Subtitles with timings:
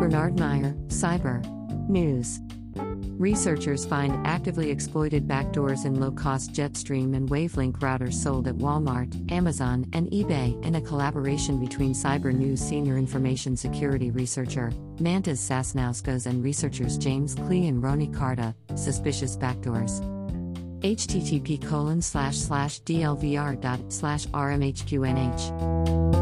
[0.00, 1.44] Bernard Meyer, Cyber
[1.86, 2.40] News.
[3.18, 9.30] Researchers find actively exploited backdoors in low cost Jetstream and Wavelink routers sold at Walmart,
[9.30, 16.24] Amazon, and eBay in a collaboration between Cyber News senior information security researcher, Mantas Sasnauskas,
[16.24, 20.00] and researchers James Clee and Roni Carta, suspicious backdoors.
[20.80, 26.19] http colon slash slash dlvr dot slash rmhqnh